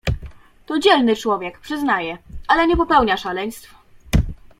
"To 0.65 0.79
dzielny 0.79 1.15
człowiek, 1.15 1.59
przyznaję, 1.59 2.17
ale 2.47 2.67
nie 2.67 2.77
popełnia 2.77 3.17
szaleństw." 3.17 3.75